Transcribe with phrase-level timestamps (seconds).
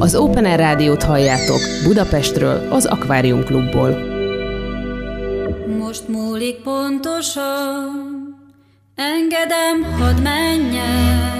[0.00, 3.98] Az Open Air Rádiót halljátok Budapestről, az Akvárium Klubból.
[5.78, 8.36] Most múlik pontosan,
[8.94, 11.36] engedem, hadd menjen.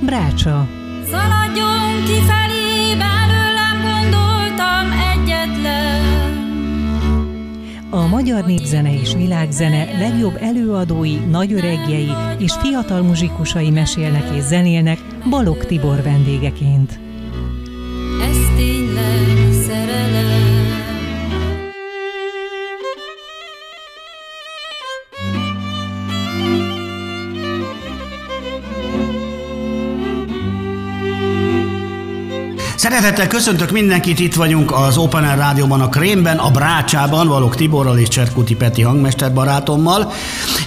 [0.00, 0.68] Brácsa.
[1.10, 6.02] Szaladjon kifelé, belőlem gondoltam egyetlen.
[7.90, 14.98] A magyar népzene és világzene legjobb előadói, nagyöregjei és fiatal muzsikusai mesélnek és zenélnek
[15.30, 17.03] Balog Tibor vendégeként.
[32.94, 37.98] Szeretettel köszöntök mindenkit, itt vagyunk az Open Air Rádióban, a Krémben, a Brácsában, Valok Tiborral
[37.98, 40.12] és Cserkuti Peti hangmester barátommal,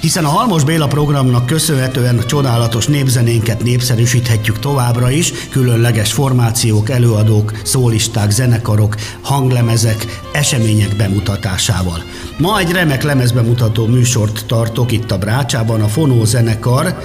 [0.02, 8.32] hiszen a Halmos Béla programnak köszönhetően csodálatos népzenénket népszerűsíthetjük továbbra is, különleges formációk, előadók, szólisták,
[8.32, 12.04] zenekarok, hanglemezek, események bemutatásával.
[12.38, 16.96] Ma egy remek lemezbemutató műsort tartok itt a Brácsában, a Fonó zenekar,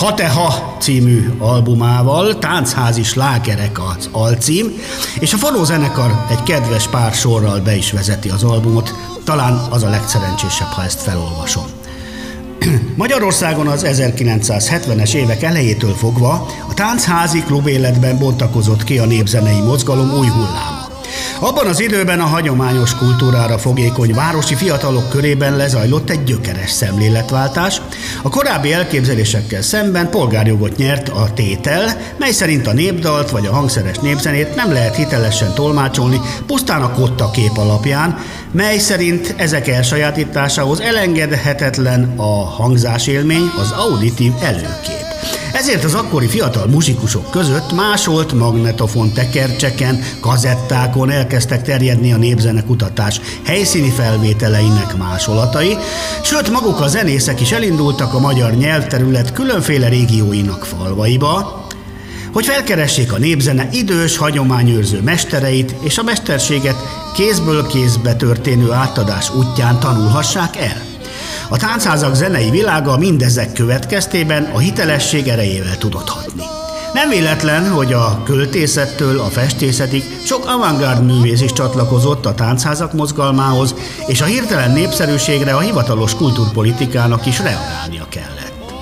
[0.00, 4.66] ha te ha című albumával, táncházi slágerek az alcím,
[5.18, 9.82] és a Fonó zenekar egy kedves pár sorral be is vezeti az albumot, talán az
[9.82, 11.64] a legszerencsésebb, ha ezt felolvasom.
[12.96, 20.26] Magyarországon az 1970-es évek elejétől fogva a táncházi klubéletben bontakozott ki a népzenei mozgalom új
[20.26, 20.79] hulláma.
[21.38, 27.80] Abban az időben a hagyományos kultúrára fogékony városi fiatalok körében lezajlott egy gyökeres szemléletváltás.
[28.22, 33.98] A korábbi elképzelésekkel szemben polgárjogot nyert a tétel, mely szerint a népdalt vagy a hangszeres
[33.98, 38.18] népzenét nem lehet hitelesen tolmácsolni pusztán a kotta kép alapján,
[38.52, 45.09] mely szerint ezek elsajátításához elengedhetetlen a hangzásélmény, az auditív előkép.
[45.52, 53.90] Ezért az akkori fiatal muzsikusok között másolt magnetofon tekercseken, kazettákon elkezdtek terjedni a népzenekutatás helyszíni
[53.90, 55.76] felvételeinek másolatai,
[56.22, 61.66] sőt maguk a zenészek is elindultak a magyar nyelvterület különféle régióinak falvaiba,
[62.32, 66.76] hogy felkeressék a népzene idős, hagyományőrző mestereit, és a mesterséget
[67.14, 70.99] kézből kézbe történő átadás útján tanulhassák el.
[71.52, 76.42] A táncházak zenei világa mindezek következtében a hitelesség erejével tudott hatni.
[76.92, 83.74] Nem véletlen, hogy a költészettől a festészetig sok avantgárd művész is csatlakozott a táncházak mozgalmához,
[84.06, 88.72] és a hirtelen népszerűségre a hivatalos kultúrpolitikának is reagálnia kellett.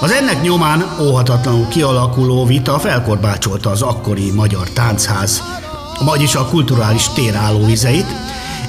[0.00, 5.42] Az ennek nyomán óhatatlanul kialakuló vita felkorbácsolta az akkori magyar táncház,
[6.04, 8.06] vagyis a kulturális térállóvizeit,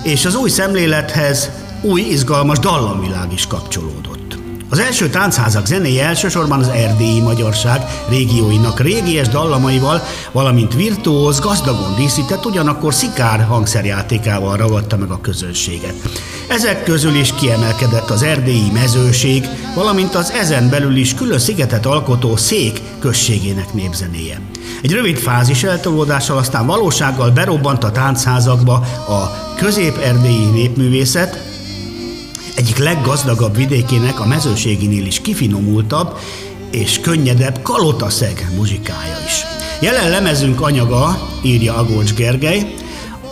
[0.03, 1.49] és az új szemlélethez
[1.81, 4.37] új, izgalmas dallamvilág is kapcsolódott.
[4.71, 10.01] Az első táncházak zenéje elsősorban az erdélyi magyarság régióinak régies dallamaival,
[10.31, 15.93] valamint virtuóz, gazdagon díszített, ugyanakkor szikár hangszerjátékával ragadta meg a közönséget.
[16.47, 22.35] Ezek közül is kiemelkedett az erdélyi mezőség, valamint az ezen belül is külön szigetet alkotó
[22.35, 24.41] szék községének népzenéje.
[24.81, 28.73] Egy rövid fázis eltolódással aztán valósággal berobbant a táncházakba
[29.07, 31.48] a közép-erdélyi népművészet,
[32.59, 36.17] egyik leggazdagabb vidékének a mezőséginél is kifinomultabb
[36.71, 39.45] és könnyedebb kalotaszeg muzsikája is.
[39.81, 42.73] Jelen lemezünk anyaga, írja Agócs Gergely,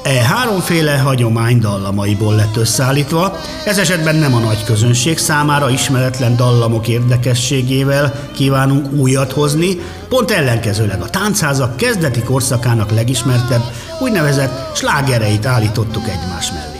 [0.04, 6.88] E háromféle hagyomány dallamaiból lett összeállítva, ez esetben nem a nagy közönség számára ismeretlen dallamok
[6.88, 9.78] érdekességével kívánunk újat hozni,
[10.10, 13.64] pont ellenkezőleg a táncházak kezdeti korszakának legismertebb,
[14.00, 16.77] úgynevezett slágereit állítottuk egymás mellé.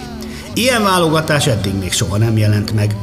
[0.58, 2.96] Ilyen válogatás eddig még soha nem jelent meg.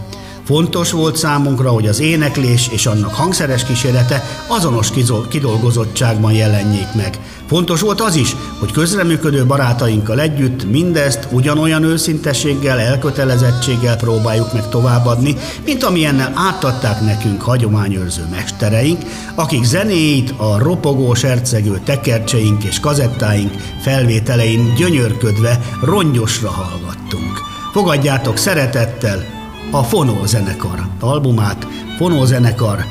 [0.44, 4.88] Fontos volt számunkra, hogy az éneklés és annak hangszeres kísérlete azonos
[5.28, 7.19] kidolgozottságban jelenjék meg.
[7.48, 15.37] Fontos volt az is, hogy közreműködő barátainkkal együtt mindezt ugyanolyan őszintességgel, elkötelezettséggel próbáljuk meg továbbadni,
[15.64, 19.03] mint amilyennel átadták nekünk hagyományőrző mestereink,
[19.34, 26.50] akik zenéit a ropogó sercegő tekercseink és kazettáink felvételein gyönyörködve rongyosra
[27.14, 27.40] hallgattunk.
[27.72, 29.25] Fogadjátok szeretettel
[29.70, 31.66] a Fonó zenekar albumát,
[31.96, 32.84] Fonó zenekar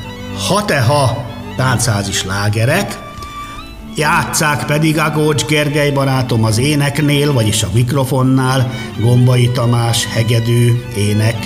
[0.48, 1.26] Ha te ha
[1.56, 3.02] táncházi slágerek,
[3.96, 11.36] Játszák pedig Agócs Gergely barátom az éneknél, vagyis a mikrofonnál, Gombai Tamás hegedű, ének,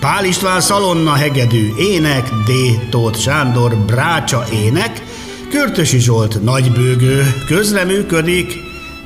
[0.00, 2.50] Pál István Szalonna hegedű, ének, D.
[2.90, 5.02] Tóth Sándor Brácsa ének,
[5.50, 8.54] Körtösi Zsolt nagybőgő, közreműködik,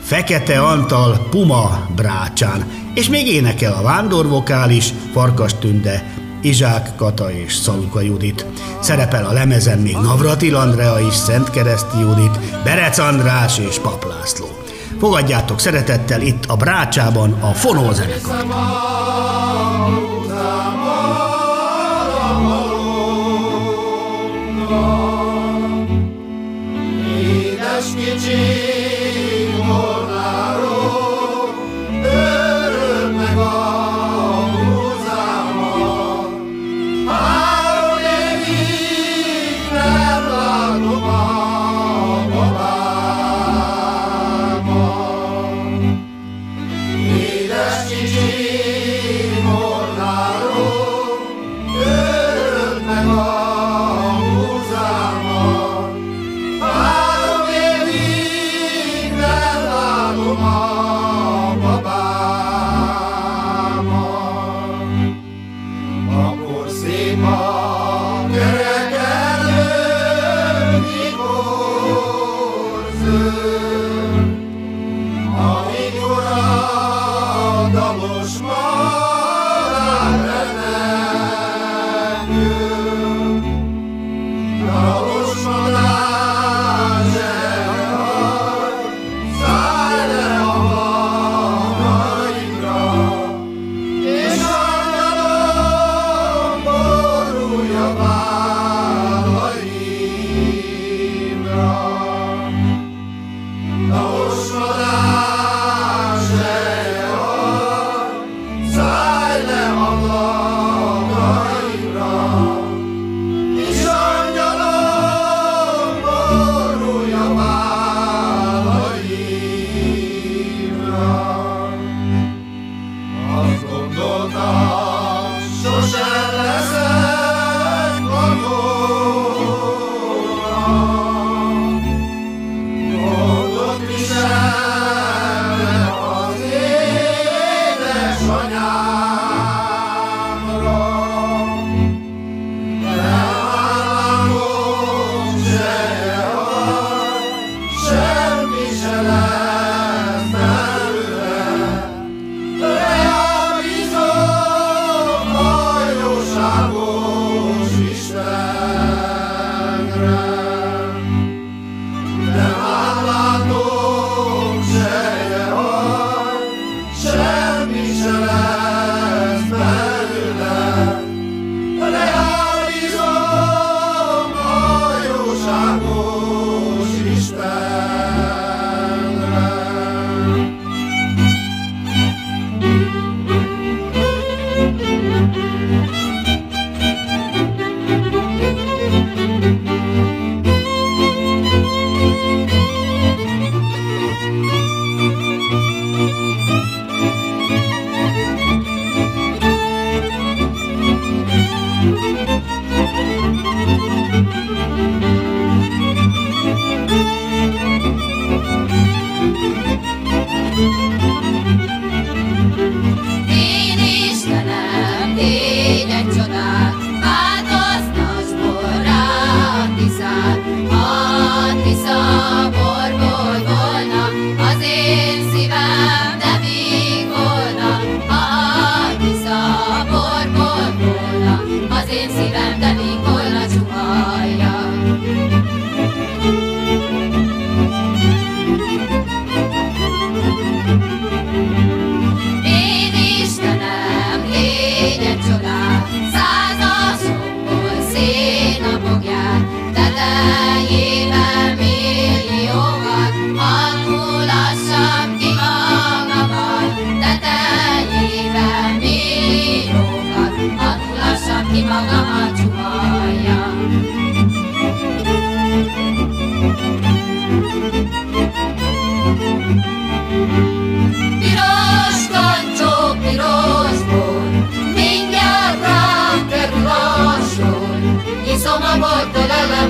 [0.02, 2.64] Fekete Antal Puma Brácsán,
[2.94, 8.46] és még énekel a vándorvokális, Farkas Tünde Izsák Kata és Szaluka Judit.
[8.80, 14.46] Szerepel a lemezen még Navratil Andrea is, Szent Kereszti Judit, Berec András és Pap László.
[14.98, 17.92] Fogadjátok szeretettel itt a Brácsában a Fonó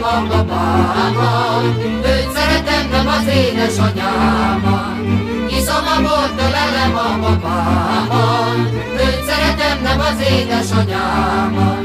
[0.00, 4.96] ölelem a babámat, őt szeretem, nem az édesanyámat.
[5.48, 11.80] Iszom a bort, ölelem a babámat, őt szeretem, nem az édesanyámat.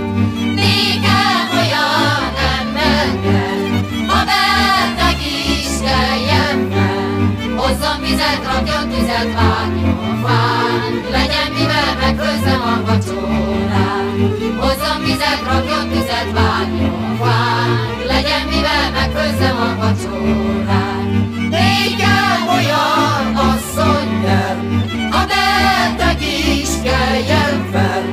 [0.56, 7.56] Nékem olyan nem menjen, ha beteg is keljen fel.
[7.56, 14.06] Hozzon vizet, rakjon tüzet, vágjon fán, legyen mivel megfőzzem a vacsorát.
[14.60, 14.96] Hozzon
[16.16, 18.05] Éget vágjon fán,
[19.26, 21.04] megfőzzem a vacsorát.
[21.50, 22.04] Négy
[22.50, 24.58] olyan asszony kell,
[25.12, 28.04] a beteg is keljen fel,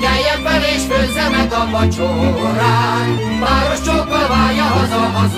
[0.00, 3.08] keljen fel és főzze meg a vacsorát.
[3.40, 5.32] Páros csókkal várja haza az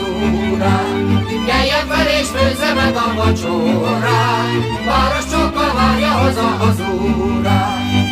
[0.52, 4.50] úrát, keljen fel és főzze meg a vacsorát.
[4.86, 8.09] Páros csókkal várja haza az úrát.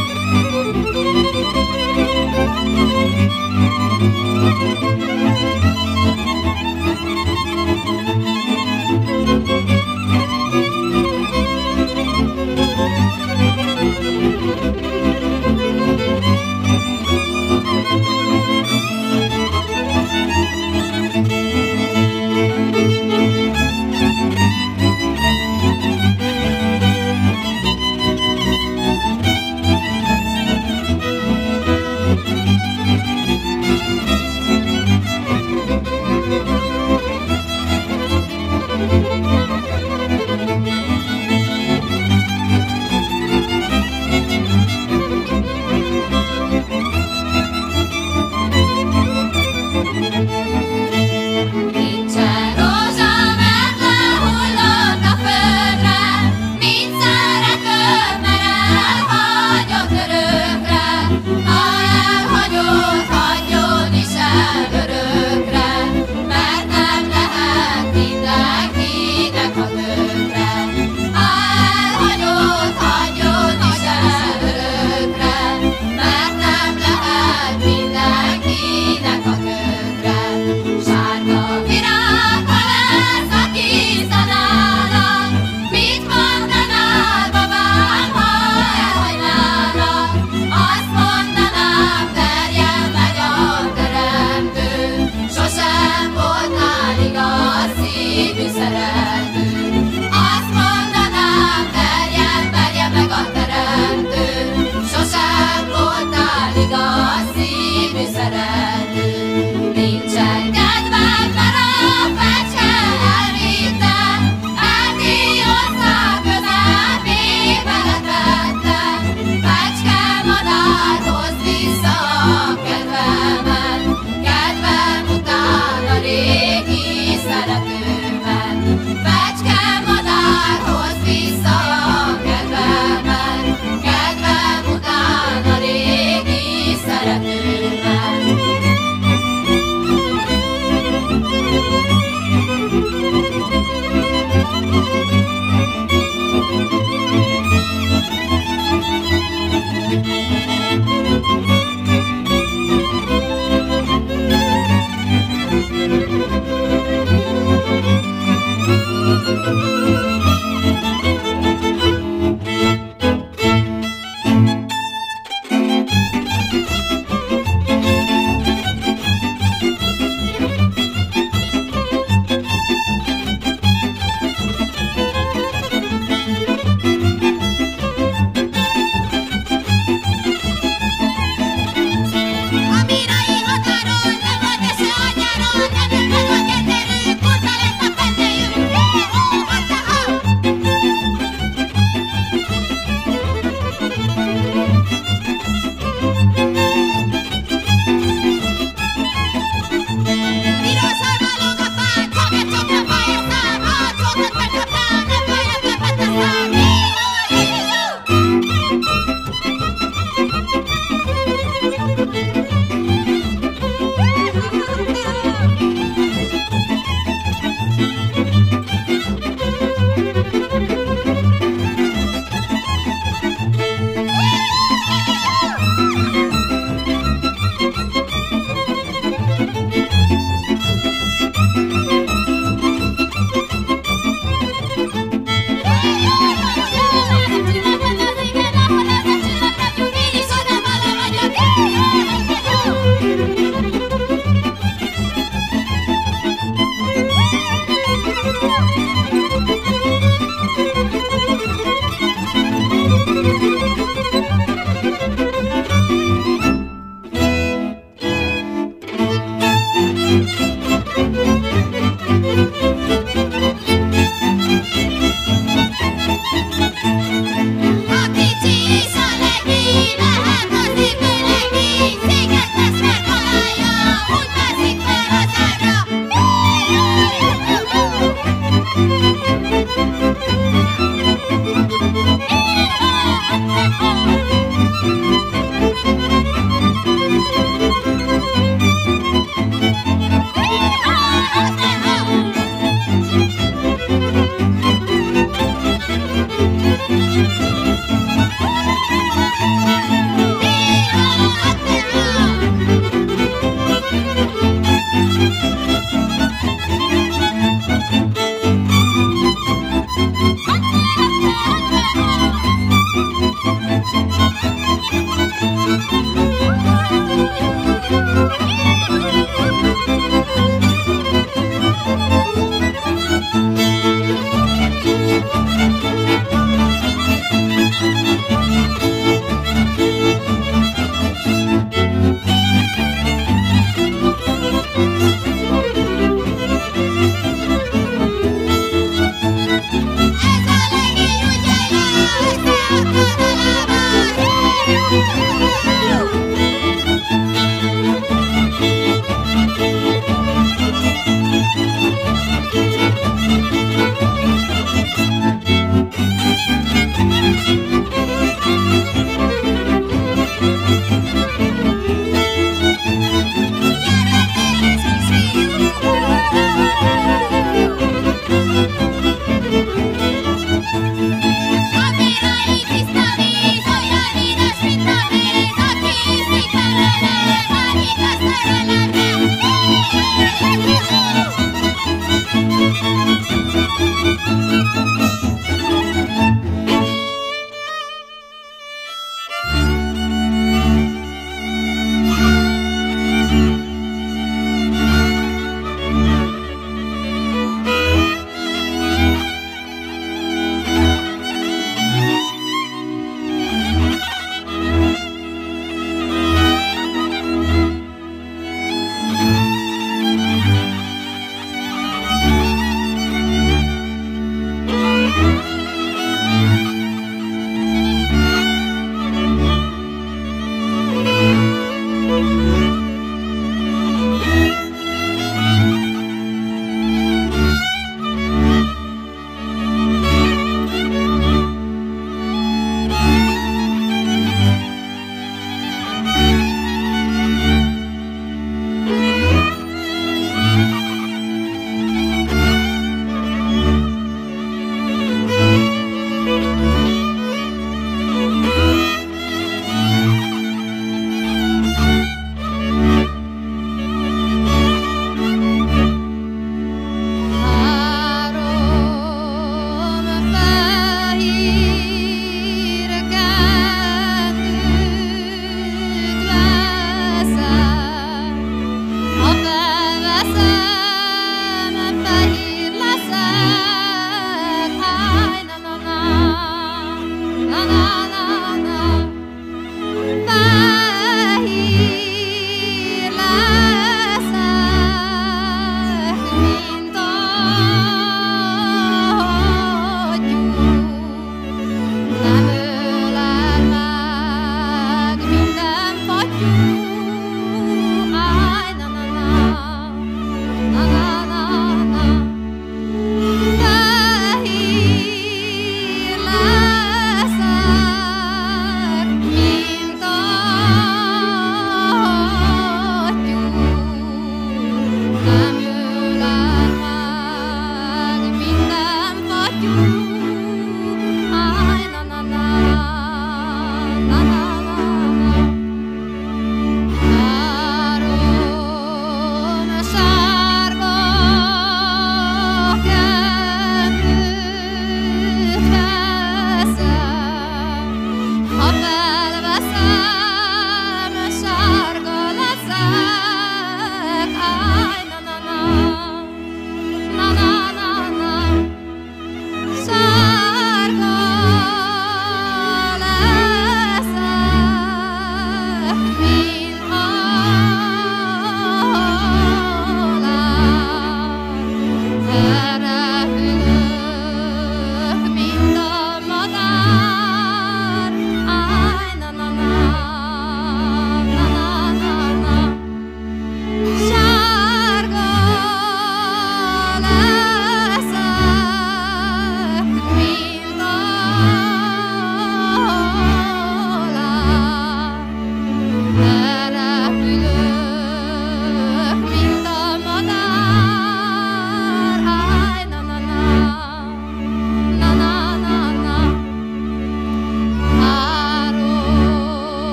[5.94, 5.99] you.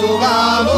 [0.00, 0.77] sua luz.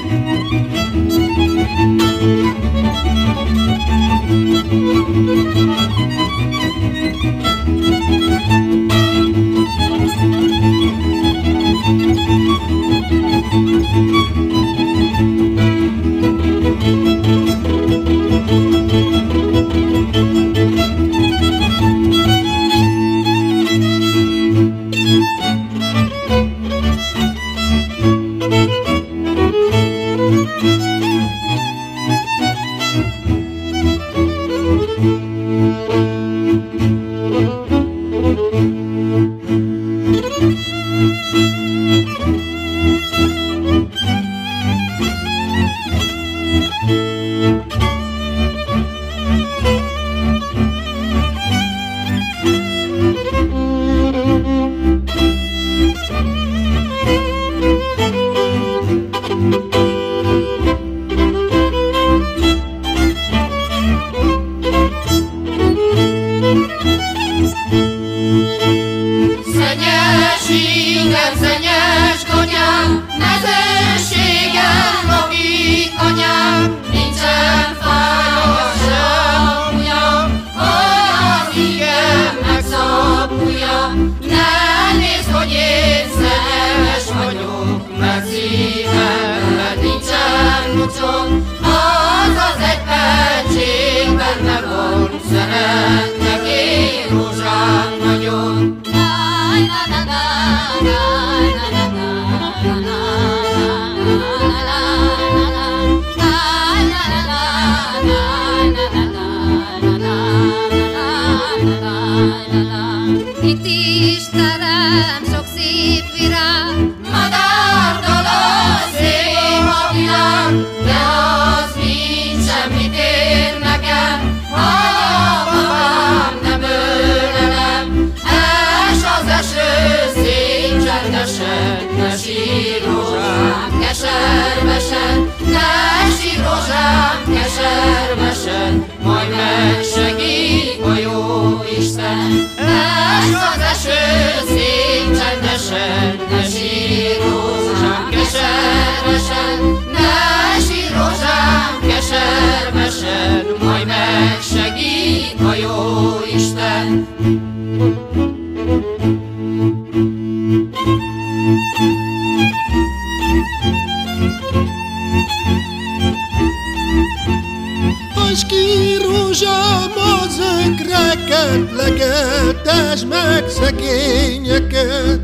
[172.01, 175.19] ökreket, legeltes meg szegényeket.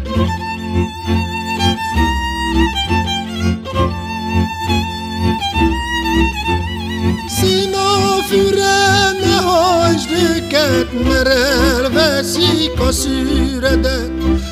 [7.27, 14.11] Szín a füre, ne hajtsd őket, mert elveszik a szűredet.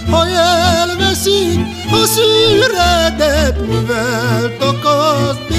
[0.10, 1.60] Ha elveszik
[1.92, 5.55] a szűredet, mivel takarsz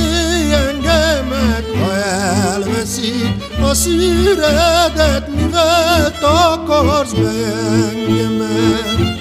[3.62, 7.30] a szívedet, mivel takarsz be
[7.90, 9.14] engemet.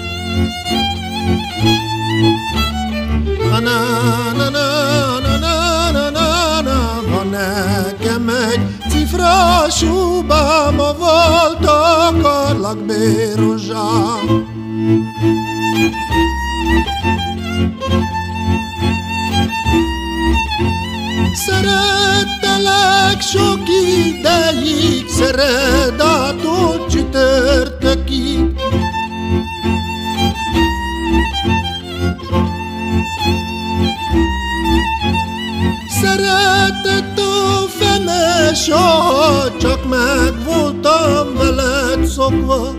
[3.50, 5.38] Na, na, na, na, na,
[5.90, 14.44] na, na, na, van nekem egy cifrás húbám, a volt akarlak bérozsám.
[21.46, 21.95] Szeret
[23.16, 23.68] Szerettelek sok
[24.06, 28.40] ideig, szeret ától csütörtökig.
[36.00, 42.74] Szeretett a fene, soha csak meg voltam veled szokva,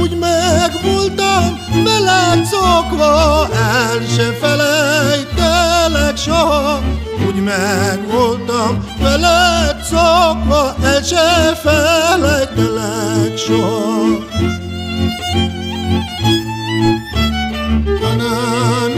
[0.00, 6.82] úgy meg voltam veled szokva, el se felejtelek soha,
[7.26, 10.62] úgy meg voltam veled sokba
[10.96, 11.26] ecse
[11.62, 14.16] felejtelek soha.
[18.00, 18.95] Tanán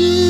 [0.00, 0.29] You.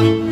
[0.00, 0.29] on.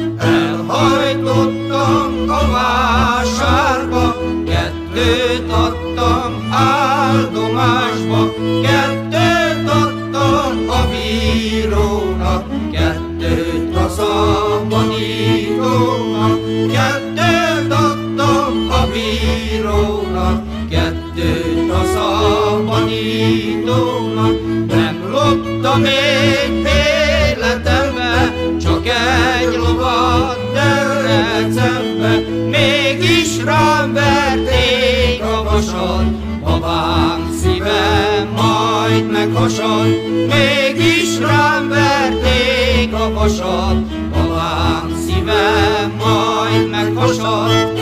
[39.40, 39.88] lassan,
[40.28, 43.76] mégis rám verték a vasat,
[44.12, 47.76] talán szívem majd meghasad.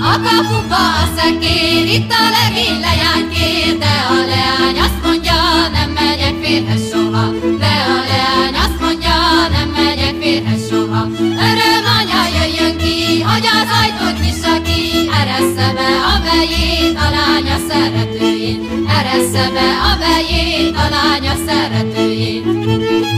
[0.00, 0.76] A kapuba
[1.16, 5.34] a itt a legény lejány kér, de a leány azt mondja,
[5.72, 7.53] nem megyek férhez soha.
[13.30, 18.60] hogy az ajtót nyissa ki, eressze be a vejét, a lánya szeretőjét,
[18.98, 23.13] eressze be a vejét, a lánya szeretőjét.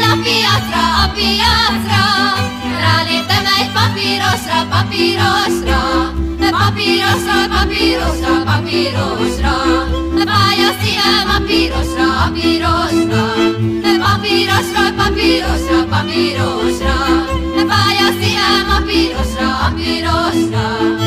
[0.00, 2.02] la piastra, a piastra
[2.82, 5.80] Ranite me papirosra, papirosra
[6.50, 9.54] Papirosra, papirosra, papirosra
[10.30, 13.24] Pajastie ma pirosra, a pirosra
[14.04, 16.96] Papirosra, papirosra, papirosra
[17.70, 20.99] Pajastie ma pirosra, a pirosra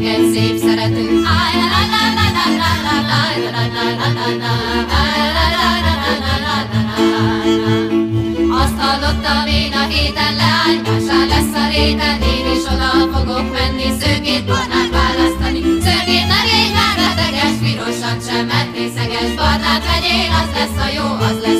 [0.00, 1.82] la, la,
[3.02, 3.28] la.
[8.62, 14.44] Azt hallottam én a héten leállásán lesz a réten, én is oda fogok menni, szőkét,
[14.46, 15.60] barnát választani.
[15.84, 21.06] Szőkét ne légy már reteges, pirosat sem, mert részeges, barnát vegyél, az lesz a jó,
[21.28, 21.57] az lesz